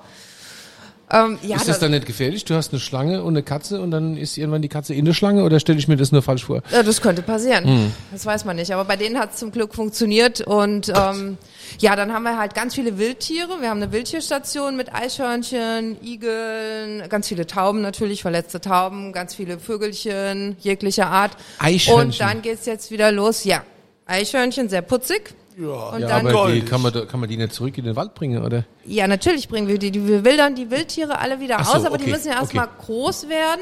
[1.11, 2.45] Ähm, ja, Ist das dann nicht gefährlich?
[2.45, 5.13] Du hast eine Schlange und eine Katze und dann ist irgendwann die Katze in der
[5.13, 6.61] Schlange oder stelle ich mir das nur falsch vor?
[6.71, 7.65] Ja, das könnte passieren.
[7.65, 7.91] Hm.
[8.11, 8.73] Das weiß man nicht.
[8.73, 10.39] Aber bei denen hat es zum Glück funktioniert.
[10.41, 11.37] Und ähm,
[11.79, 13.59] ja, dann haben wir halt ganz viele Wildtiere.
[13.59, 19.59] Wir haben eine Wildtierstation mit Eichhörnchen, Igeln, ganz viele Tauben natürlich, verletzte Tauben, ganz viele
[19.59, 21.31] Vögelchen jeglicher Art.
[21.59, 22.05] Eichhörnchen?
[22.05, 23.43] Und dann geht's jetzt wieder los.
[23.43, 23.63] Ja,
[24.05, 25.33] Eichhörnchen, sehr putzig.
[25.57, 27.95] Ja, und Ja, dann, aber die, kann, man, kann man die nicht zurück in den
[27.95, 28.63] Wald bringen, oder?
[28.85, 29.91] ja, natürlich bringen wir die.
[29.91, 32.35] die wir wildern die Wildtiere alle wieder Ach so, aus, aber die okay, müssen ja
[32.39, 32.85] erstmal okay.
[32.85, 33.61] groß werden.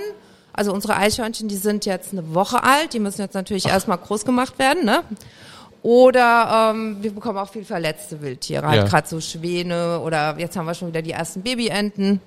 [0.54, 4.26] Also unsere Eichhörnchen, die sind jetzt eine Woche alt, die müssen jetzt natürlich erstmal groß
[4.26, 5.04] gemacht werden, ne?
[5.82, 8.88] Oder ähm, wir bekommen auch viel verletzte Wildtiere, halt Ja.
[8.88, 12.20] gerade so Schwäne oder jetzt haben wir schon wieder die ersten Babyenten.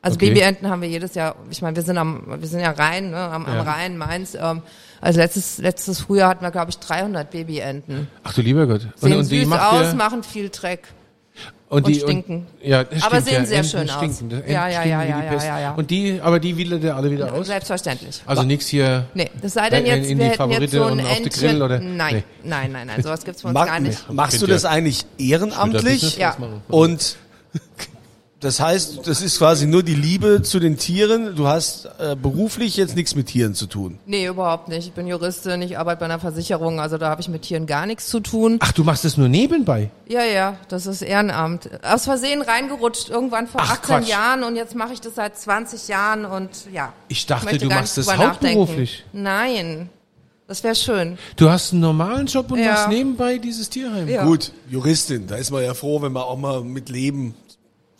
[0.00, 0.28] Also Okay.
[0.30, 3.18] Babyenten haben wir jedes Jahr, ich meine, wir sind am, wir sind ja Rhein, ne,
[3.18, 3.60] am, Ja.
[3.60, 4.34] am Rhein, Mainz.
[4.40, 4.62] Ähm,
[5.00, 8.08] also letztes, letztes Frühjahr hatten wir, glaube ich, 300 Babyenten.
[8.24, 8.88] Ach du lieber Gott.
[8.96, 10.88] Sehen die süß macht aus, ihr- machen viel Dreck.
[11.68, 12.46] und, und die, stinken.
[12.62, 13.96] Und, ja, das Aber sehen ja, sehr Enten schön aus.
[13.96, 14.30] stinken.
[14.38, 15.74] Enten Ja, ja, stinken ja, die ja, ja, ja, ja.
[15.74, 17.46] Und die, aber die wildert ihr alle wieder aus?
[17.46, 18.22] Selbstverständlich.
[18.26, 19.04] Also nichts hier.
[19.14, 20.98] Nee, das sei denn In- jetzt, in wir die hätten jetzt Favorite so ein und
[21.00, 21.30] Entchen.
[21.50, 21.78] Grill, oder?
[21.78, 22.24] Nein, Nee.
[22.42, 24.10] nein, nein, nein, sowas gibt's bei uns Mach, gar nicht.
[24.10, 26.16] machst du das eigentlich ehrenamtlich?
[26.16, 26.36] Ja.
[26.68, 27.16] Und
[28.40, 31.34] das heißt, das ist quasi nur die Liebe zu den Tieren.
[31.34, 33.98] Du hast äh, beruflich jetzt nichts mit Tieren zu tun.
[34.06, 34.86] Nee, überhaupt nicht.
[34.86, 37.84] Ich bin Juristin, ich arbeite bei einer Versicherung, also da habe ich mit Tieren gar
[37.86, 38.58] nichts zu tun.
[38.60, 39.90] Ach, du machst das nur nebenbei?
[40.08, 41.68] Ja, ja, das ist Ehrenamt.
[41.84, 44.08] Aus Versehen reingerutscht, irgendwann vor Ach, 18 Quatsch.
[44.08, 46.92] Jahren und jetzt mache ich das seit 20 Jahren und ja.
[47.08, 49.04] Ich dachte, möchte du machst das hauptberuflich.
[49.12, 49.88] Nein,
[50.46, 51.18] das wäre schön.
[51.36, 52.72] Du hast einen normalen Job und Ja.
[52.72, 54.08] machst nebenbei dieses Tierheim.
[54.08, 54.24] Ja.
[54.24, 57.34] Gut, Juristin, da ist man ja froh, wenn man auch mal mit Leben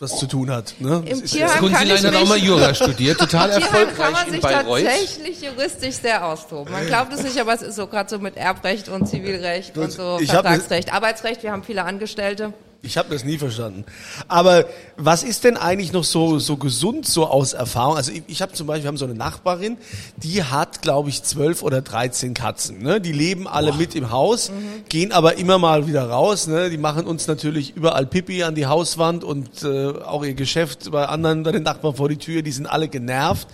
[0.00, 0.74] was zu tun hat.
[0.78, 1.02] Ne?
[1.04, 4.26] Das Im ist- Tierheim Kunzilein hat auch mal Jura studiert, total Tierheim kann erfolgreich man
[4.26, 4.84] in sich Bayreuth.
[4.84, 6.72] tatsächlich juristisch sehr austoben.
[6.72, 9.90] Man glaubt es nicht, aber es ist so gerade so mit Erbrecht und Zivilrecht und
[9.90, 11.42] so Vertragsrecht, Arbeitsrecht.
[11.42, 12.52] Wir haben viele Angestellte.
[12.80, 13.84] Ich habe das nie verstanden.
[14.28, 14.64] Aber
[14.96, 17.96] was ist denn eigentlich noch so so gesund so aus Erfahrung?
[17.96, 19.78] Also ich, ich habe zum Beispiel, wir haben so eine Nachbarin,
[20.16, 22.80] die hat, glaube ich, zwölf oder dreizehn Katzen.
[22.80, 23.00] Ne?
[23.00, 24.52] Die leben alle mit im Haus,
[24.88, 26.46] gehen aber immer mal wieder raus.
[26.46, 26.70] Ne?
[26.70, 31.04] Die machen uns natürlich überall Pipi an die Hauswand und äh, auch ihr Geschäft bei
[31.06, 32.42] anderen, bei den Nachbarn vor die Tür.
[32.42, 33.48] Die sind alle genervt.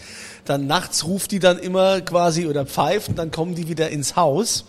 [0.44, 4.16] Dann nachts ruft die dann immer quasi oder pfeift und dann kommen die wieder ins
[4.16, 4.66] Haus.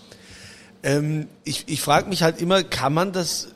[0.81, 3.49] Ähm, ich ich frage mich halt immer, kann man das,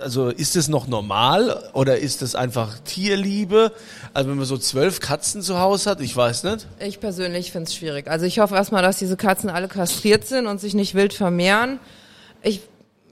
[0.00, 3.72] also ist es noch normal oder ist es einfach Tierliebe?
[4.12, 6.66] Also wenn man so zwölf Katzen zu Hause hat, ich weiß nicht.
[6.80, 8.08] Ich persönlich finde es schwierig.
[8.08, 11.80] Also ich hoffe erstmal, dass diese Katzen alle kastriert sind und sich nicht wild vermehren.
[12.42, 12.60] Ich,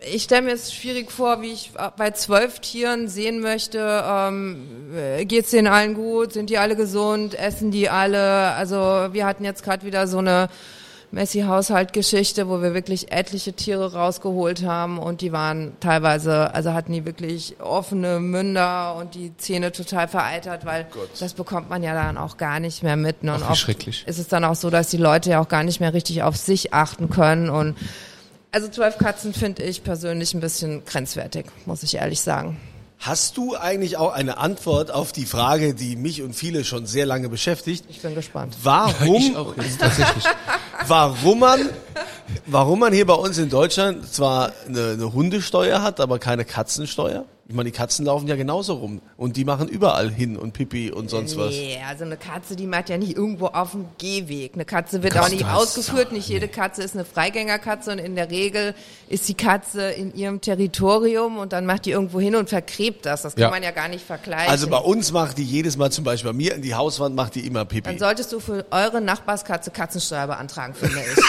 [0.00, 5.46] ich stelle mir jetzt schwierig vor, wie ich bei zwölf Tieren sehen möchte, ähm, geht
[5.46, 8.52] es denen allen gut, sind die alle gesund, essen die alle.
[8.52, 10.48] Also wir hatten jetzt gerade wieder so eine
[11.10, 17.04] Messi-Haushalt-Geschichte, wo wir wirklich etliche Tiere rausgeholt haben und die waren teilweise, also hatten die
[17.04, 20.86] wirklich offene Münder und die Zähne total vereitert, weil
[21.18, 23.22] das bekommt man ja dann auch gar nicht mehr mit.
[23.22, 23.34] Ne?
[23.34, 24.04] Und Ach, schrecklich.
[24.06, 26.36] ist es dann auch so, dass die Leute ja auch gar nicht mehr richtig auf
[26.36, 27.76] sich achten können und
[28.50, 32.58] also zwölf Katzen finde ich persönlich ein bisschen grenzwertig, muss ich ehrlich sagen.
[32.98, 37.06] Hast du eigentlich auch eine Antwort auf die Frage, die mich und viele schon sehr
[37.06, 37.84] lange beschäftigt?
[37.88, 38.56] Ich bin gespannt.
[38.62, 40.24] Warum, Ich auch tatsächlich.
[40.86, 41.68] Warum man,
[42.46, 47.24] warum man hier bei uns in Deutschland zwar eine, eine Hundesteuer hat, aber keine Katzensteuer?
[47.50, 50.90] Ich meine, die Katzen laufen ja genauso rum und die machen überall hin und Pipi
[50.90, 51.48] und sonst was.
[51.52, 54.52] Nee, also eine Katze, die macht ja nicht irgendwo auf dem Gehweg.
[54.52, 56.12] Eine Katze wird Gott, auch nicht ausgeführt.
[56.12, 58.74] Nicht jede Katze ist eine Freigängerkatze und in der Regel
[59.08, 63.22] ist die Katze in ihrem Territorium und dann macht die irgendwo hin und vergräbt das.
[63.22, 63.48] Das kann Ja.
[63.50, 64.50] man ja gar nicht vergleichen.
[64.50, 67.34] Also bei uns macht die jedes Mal zum Beispiel bei mir in die Hauswand macht
[67.34, 67.88] die immer Pipi.
[67.88, 71.16] dann solltest du für eure Nachbarskatze Katzensteuer beantragen, finde ich.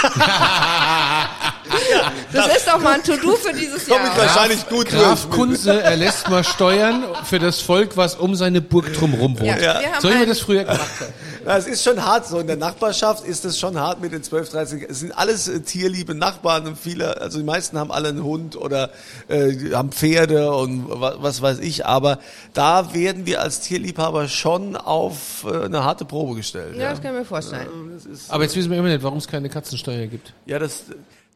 [2.33, 4.17] das ist doch mal ein To-Do für dieses Komm ich Jahr.
[4.17, 5.37] wahrscheinlich gut Graf durch.
[5.37, 9.47] Kunze erlässt mal Steuern für das Volk, was um seine Burg drumherum wohnt.
[9.47, 11.09] Ja, wir haben So wie einen- das früher gemacht hat.
[11.45, 12.39] Das ist schon hart so.
[12.39, 14.85] In der Nachbarschaft ist es schon hart mit den 12, 13.
[14.89, 18.55] Es sind alles äh, tierliebe Nachbarn und viele, also die meisten haben alle einen Hund
[18.55, 18.89] oder
[19.29, 21.85] äh, haben Pferde und was, was weiß ich.
[21.85, 22.19] Aber
[22.53, 26.75] da werden wir als Tierliebhaber schon auf äh, eine harte Probe gestellt.
[26.75, 27.67] Ja, Ja, das kann ich mir vorstellen.
[28.27, 30.33] Aber jetzt wissen wir immer nicht, warum es keine Katzensteuer gibt.
[30.45, 30.83] ja das,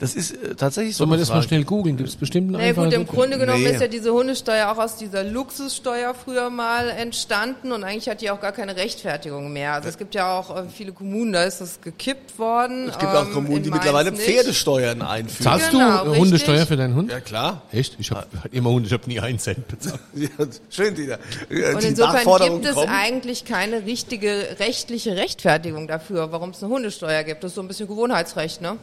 [0.03, 1.05] das ist äh, tatsächlich so.
[1.05, 1.95] Sollen wir eine das mal schnell googeln?
[1.95, 3.69] Gibt es bestimmt einen Na ja, gut, im Grunde genommen Nee.
[3.69, 8.29] ist ja diese Hundesteuer auch aus dieser Luxussteuer früher mal entstanden und eigentlich hat die
[8.29, 9.71] auch gar keine Rechtfertigung mehr.
[9.75, 12.89] Also es gibt ja auch äh, viele Kommunen, da ist das gekippt worden.
[12.89, 14.23] Es gibt auch ähm, Kommunen, die mittlerweile nicht.
[14.23, 15.41] Pferdesteuern einführen.
[15.43, 16.19] Zahlst Genau, du richtig.
[16.19, 17.09] Hundesteuer für deinen Hund?
[17.09, 17.61] Ja klar.
[17.71, 17.95] Echt?
[17.97, 20.01] Ich habe immer Hunde, ich habe nie einen Cent bezahlt.
[20.15, 20.27] Ja,
[20.69, 21.17] schön, Dieter.
[21.49, 22.89] Und die insofern gibt es kommen.
[22.89, 27.43] eigentlich keine richtige rechtliche Rechtfertigung dafür, warum es eine Hundesteuer gibt.
[27.43, 28.77] Das ist so ein bisschen Gewohnheitsrecht, ne?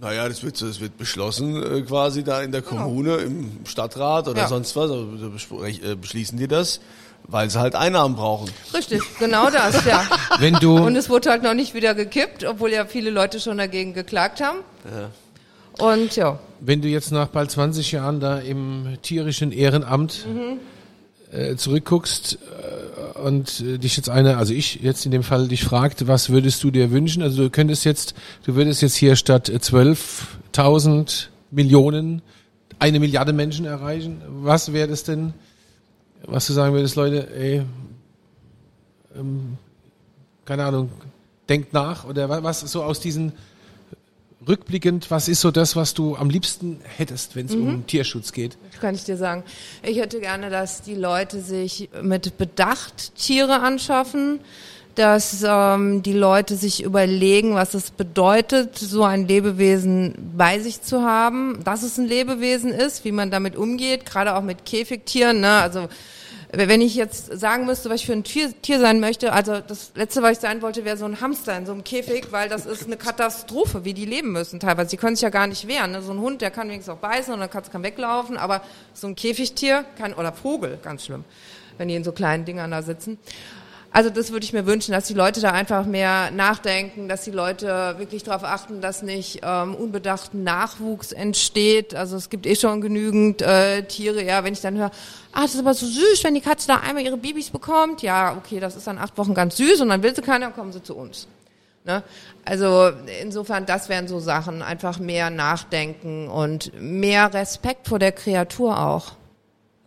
[0.00, 4.42] Naja, das wird, das wird beschlossen äh, quasi da in der Kommune, im Stadtrat oder
[4.42, 4.48] Ja.
[4.48, 4.90] sonst was.
[4.90, 6.80] Also, da äh, beschließen die das,
[7.24, 8.50] weil sie halt Einnahmen brauchen.
[8.72, 10.02] Richtig, genau das, ja.
[10.38, 13.58] Wenn du, Und es wurde halt noch nicht wieder gekippt, obwohl ja viele Leute schon
[13.58, 14.60] dagegen geklagt haben.
[15.78, 16.38] Und ja.
[16.60, 20.26] wenn du jetzt nach bald 20 Jahren da im tierischen Ehrenamt
[21.30, 22.38] äh, zurückguckst
[23.16, 26.30] äh, und äh, dich jetzt einer, also ich jetzt in dem Fall dich fragt, was
[26.30, 27.22] würdest du dir wünschen?
[27.22, 28.14] Also du könntest jetzt,
[28.44, 32.22] du würdest jetzt hier statt äh, 12.000 Millionen
[32.78, 34.22] eine Milliarde Menschen erreichen.
[34.28, 35.34] Was wäre das denn,
[36.26, 37.62] was du sagen würdest, Leute, ey,
[39.16, 39.56] ähm,
[40.44, 40.90] keine Ahnung,
[41.48, 43.32] denkt nach oder wa- was so aus diesen
[44.46, 48.56] rückblickend, was ist so das, was du am liebsten hättest, wenn es um Tierschutz geht?
[48.80, 49.44] kann ich dir sagen.
[49.82, 54.40] Ich hätte gerne, dass die Leute sich mit Bedacht Tiere anschaffen,
[54.94, 61.02] dass ähm, die Leute sich überlegen, was es bedeutet, so ein Lebewesen bei sich zu
[61.02, 65.40] haben, dass es ein Lebewesen ist, wie man damit umgeht, gerade auch mit Käfigtieren.
[65.40, 65.50] Ne?
[65.50, 65.88] Also
[66.52, 69.92] wenn ich jetzt sagen müsste, was ich für ein Tier, Tier sein möchte, also das
[69.94, 72.66] letzte, was ich sein wollte, wäre so ein Hamster in so einem Käfig, weil das
[72.66, 74.90] ist eine Katastrophe, wie die leben müssen teilweise.
[74.90, 75.92] Die können sich ja gar nicht wehren.
[75.92, 76.02] Ne?
[76.02, 78.62] So ein Hund, der kann wenigstens auch beißen und eine Katze kann weglaufen, aber
[78.94, 81.24] so ein Käfigtier kann, oder Vogel, ganz schlimm,
[81.78, 83.18] wenn die in so kleinen Dingern da sitzen.
[83.92, 87.32] Also das würde ich mir wünschen, dass die Leute da einfach mehr nachdenken, dass die
[87.32, 91.96] Leute wirklich darauf achten, dass nicht ähm, unbedachten Nachwuchs entsteht.
[91.96, 94.92] Also es gibt eh schon genügend äh, Tiere, ja, wenn ich dann höre,
[95.32, 98.02] ah, das ist aber so süß, wenn die Katze da einmal ihre Babys bekommt.
[98.02, 100.54] Ja, okay, das ist dann acht Wochen ganz süß und dann will sie keiner, dann
[100.54, 101.26] kommen sie zu uns.
[101.84, 102.04] Ne?
[102.44, 108.78] Also insofern, das wären so Sachen, einfach mehr nachdenken und mehr Respekt vor der Kreatur
[108.78, 109.12] auch.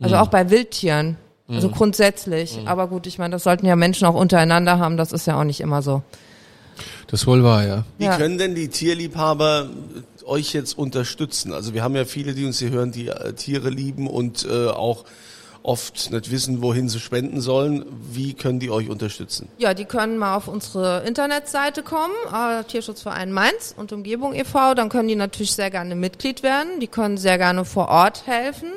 [0.02, 1.18] Also auch bei Wildtieren.
[1.50, 2.60] Also grundsätzlich.
[2.66, 5.44] Aber gut, ich meine, das sollten ja Menschen auch untereinander haben, das ist ja auch
[5.44, 6.02] nicht immer so.
[7.08, 7.84] Das wohl war, ja.
[7.98, 8.18] Wie Ja.
[8.18, 9.70] können denn die Tierliebhaber
[10.26, 11.54] euch jetzt unterstützen?
[11.54, 14.68] Also wir haben ja viele, die uns hier hören, die äh, Tiere lieben und äh,
[14.68, 15.04] auch
[15.62, 17.86] oft nicht wissen, wohin sie spenden sollen.
[18.12, 19.48] Wie können die euch unterstützen?
[19.58, 24.74] Ja, die können mal auf unsere Internetseite kommen, äh, Tierschutzverein Mainz und Umgebung e.V.
[24.74, 26.80] Dann können die natürlich sehr gerne Mitglied werden.
[26.82, 28.70] Die können sehr gerne vor Ort helfen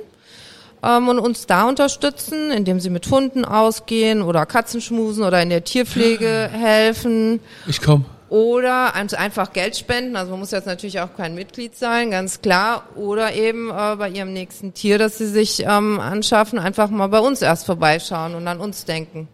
[0.83, 5.51] ähm, und uns da unterstützen, indem sie mit Hunden ausgehen oder Katzen schmusen oder in
[5.51, 7.41] der Tierpflege helfen.
[7.67, 8.05] Ich komme.
[8.29, 12.43] Oder ein- einfach Geld spenden, also man muss jetzt natürlich auch kein Mitglied sein, ganz
[12.43, 12.83] klar.
[12.97, 17.21] Oder eben äh, bei ihrem nächsten Tier, das sie sich ähm, anschaffen, einfach mal bei
[17.21, 19.29] uns erst vorbeischauen und an uns denken.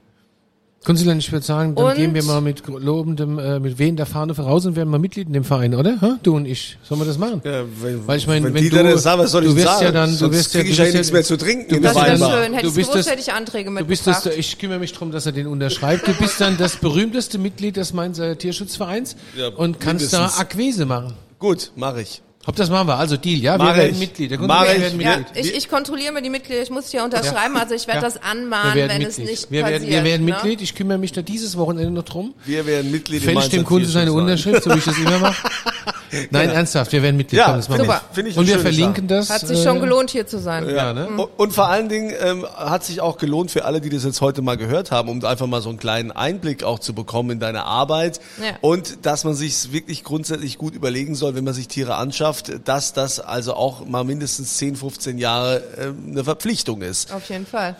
[0.84, 4.34] Konsulat, ich würde sagen, dann Und- gehen wir mal mit lobendem, äh, mit wehender Fahne
[4.34, 6.00] voraus und werden mal Mitglied in dem Verein, oder?
[6.00, 6.18] Ha?
[6.24, 6.76] Du und ich.
[6.82, 7.40] Sollen wir das machen?
[7.44, 9.64] Ja, wenn, Weil ich meine, wenn wenn die du- dann sagen, was soll du wirst
[9.66, 9.84] sagen?
[9.84, 11.68] ja dann- du wirst ja- du ja wirst nichts ja- mehr zu trinken.
[11.68, 12.52] du bist Das ja wäre schön.
[12.54, 15.12] Hätte Du bist gewusst, das- hätte ich Anträge Du bist das, ich kümmere mich darum,
[15.12, 16.08] dass er den unterschreibt.
[16.08, 20.36] Du bist dann das berühmteste Mitglied des Mainzer Tierschutzvereins Ja, und kannst mindestens.
[20.36, 21.12] da Akquise machen.
[21.38, 22.22] Gut, mache ich.
[22.44, 22.96] Ob das machen wir.
[22.96, 23.56] Also Deal, ja?
[23.56, 23.98] Wir werden ich.
[24.00, 24.30] Mitglied.
[24.32, 24.82] Der Mach Konsulat ich.
[24.82, 25.44] werden Ja, Mitglied.
[25.46, 28.04] ich, ich kontrolliere mir die Mitglieder, ich muss hier unterschreiben, also ich werde Ja.
[28.04, 29.24] das anmahnen, werden wenn Mitglied.
[29.28, 29.82] es nicht wir passiert.
[29.82, 30.32] werden, wir werden ne?
[30.32, 30.60] Mitglied.
[30.60, 32.34] Ich kümmere mich da dieses Wochenende noch drum.
[32.44, 34.12] Wir werden Mitglied im Fälscht dem Kunde seine.
[34.12, 35.48] Unterschrift, so wie ich das immer mache?
[36.30, 37.38] Nein, ernsthaft, wir werden Mitglied.
[37.38, 38.02] Ja, Komm, super.
[38.12, 39.30] Finde ich Und wir verlinken das.
[39.30, 40.68] Hat sich schon äh, gelohnt, hier zu sein.
[40.68, 41.08] Ja, ne?
[41.08, 44.20] Und- Und vor allen Dingen ähm, hat sich auch gelohnt für alle, die das jetzt
[44.20, 47.40] heute mal gehört haben, um einfach mal so einen kleinen Einblick auch zu bekommen in
[47.40, 48.56] deine Arbeit Ja.
[48.60, 52.92] und dass man sich wirklich grundsätzlich gut überlegen soll, wenn man sich Tiere anschafft, dass
[52.92, 57.12] das also auch mal mindestens 10, 15 Jahre ähm, eine Verpflichtung ist.
[57.12, 57.76] Auf jeden Fall.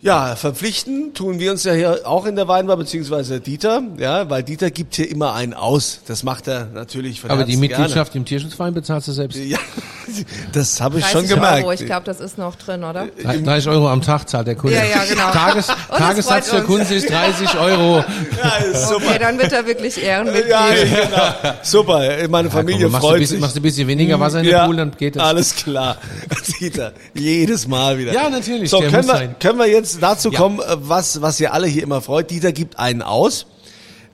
[0.00, 4.44] Ja, verpflichten tun wir uns ja hier auch in der Weinbar, beziehungsweise Dieter, ja, weil
[4.44, 6.02] Dieter gibt hier immer einen aus.
[6.06, 9.34] Das macht er natürlich von Aber die Herzen Mitgliedschaft im Tierschutzverein bezahlst du selbst.
[9.34, 9.48] Gerne.
[9.50, 9.58] Ja,
[10.52, 11.64] das habe ich 30 schon gemerkt.
[11.64, 13.08] Euro, ich glaube, das ist noch drin, oder?
[13.24, 14.76] 30 Euro am Tag zahlt der Kunde.
[14.76, 15.30] Ja, ja, genau.
[15.32, 16.62] Tages, Tagessatz für.
[16.62, 18.04] Kunde ist 30 Euro.
[18.40, 19.04] Ja, ist super.
[19.04, 20.48] Okay, dann wird er wirklich Ehrenmitglied.
[20.48, 21.54] Ja, genau.
[21.62, 22.28] Super.
[22.28, 23.40] Meine Familie Komm, du ein freut bisschen, sich.
[23.40, 25.24] machst du ein bisschen weniger Wasser in der ja, Pool, dann geht das.
[25.24, 25.96] Alles klar.
[26.60, 28.12] Dieter, jedes Mal wieder.
[28.12, 29.36] Ja, natürlich, So, der können muss wir, sein.
[29.40, 30.38] können wir jetzt dazu Ja.
[30.38, 32.30] kommen, äh, was, was ihr alle hier immer freut.
[32.30, 33.46] Dieter gibt einen aus.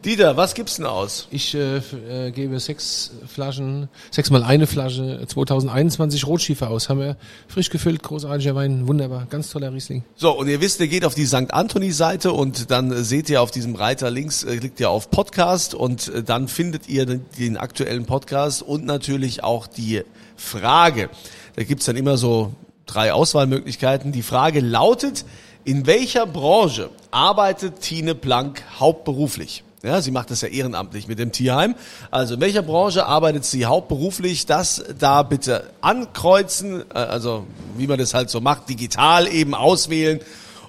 [0.04, 1.28] Dieter, was gibt's denn aus?
[1.30, 6.90] Ich äh, äh, gebe sechs Flaschen, sechs mal eine Flasche 2021 Rotschiefer aus.
[6.90, 7.16] Haben wir
[7.48, 10.04] frisch gefüllt, großartiger Wein, wunderbar, ganz toller Riesling.
[10.16, 11.54] So, und ihr wisst, ihr geht auf die St.
[11.54, 15.74] Anthony-Seite und dann äh, seht ihr auf diesem Reiter links, äh, klickt ihr auf Podcast
[15.74, 20.02] und äh, dann findet ihr den, den aktuellen Podcast und natürlich auch die
[20.36, 21.08] Frage.
[21.56, 22.52] Da gibt's dann immer so
[22.84, 24.12] drei Auswahlmöglichkeiten.
[24.12, 25.24] Die Frage lautet,
[25.64, 29.64] in welcher Branche arbeitet Tine Blank hauptberuflich?
[29.82, 31.74] Ja, sie macht das ja ehrenamtlich mit dem Tierheim.
[32.10, 34.46] Also in welcher Branche arbeitet sie hauptberuflich?
[34.46, 37.46] Das da bitte ankreuzen, äh, also
[37.76, 40.20] wie man das halt so macht, digital eben auswählen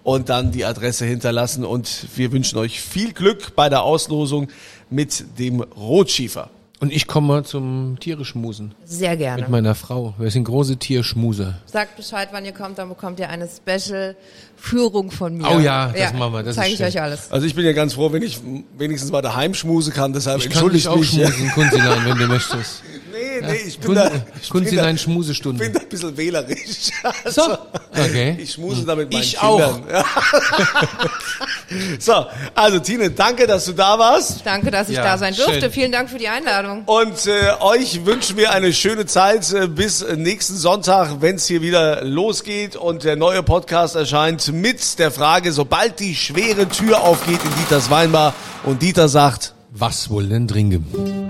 [0.03, 1.63] und dann die Adresse hinterlassen.
[1.63, 4.49] Und wir wünschen euch viel Glück bei der Auslosung
[4.89, 6.49] mit dem Rotschiefer.
[6.85, 9.41] Und ich komme mal zum Tierischmusen Sehr gerne.
[9.41, 10.13] mit meiner Frau.
[10.19, 11.55] Wir sind große Tierschmuser.
[11.65, 15.47] Sagt Bescheid, wann ihr kommt, dann bekommt ihr eine Special-Führung von mir.
[15.49, 16.85] Oh ja, das machen wir, das Zeige ich schön.
[16.85, 17.31] euch alles.
[17.31, 18.39] Also ich bin ja ganz froh, wenn ich
[18.77, 20.13] wenigstens mal daheim schmusen kann.
[20.13, 21.09] Deshalb Ich kann dich entschuldige auch mich.
[21.09, 22.83] schmusen, Kunzilein, wenn du möchtest.
[23.47, 25.63] Nee, ich bin Kun da, ich bin ich Schmusestunde.
[25.63, 26.91] bin da ein bisschen wählerisch.
[27.25, 27.57] So, Also,
[27.91, 28.37] okay.
[28.39, 29.83] Ich schmuse da mit meinen Ich Kindern.
[29.91, 30.05] Ja.
[31.99, 34.45] so, also Tine, danke, dass du da warst.
[34.45, 35.61] Danke, dass ich Ja, da sein durfte.
[35.61, 35.71] schön.
[35.71, 36.83] Vielen Dank für die Einladung.
[36.85, 41.61] Und äh, euch wünschen wir eine schöne Zeit äh, bis nächsten Sonntag, wenn es hier
[41.61, 47.39] wieder losgeht und der neue Podcast erscheint mit der Frage, sobald die schwere Tür aufgeht
[47.43, 51.29] in Dieters Weinbar und Dieter sagt, Was wohl denn trinken?